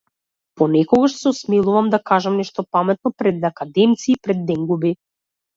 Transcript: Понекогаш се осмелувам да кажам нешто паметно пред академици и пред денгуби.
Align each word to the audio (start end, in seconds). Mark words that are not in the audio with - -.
Понекогаш 0.59 1.17
се 1.17 1.27
осмелувам 1.31 1.91
да 1.95 1.99
кажам 2.11 2.39
нешто 2.43 2.65
паметно 2.77 3.13
пред 3.23 3.47
академици 3.53 4.11
и 4.17 4.21
пред 4.27 4.45
денгуби. 4.51 4.95